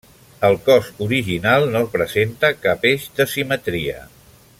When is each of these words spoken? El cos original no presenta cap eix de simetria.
El 0.47 0.55
cos 0.69 0.87
original 1.07 1.67
no 1.75 1.81
presenta 1.97 2.51
cap 2.65 2.89
eix 2.93 3.07
de 3.21 3.29
simetria. 3.35 4.01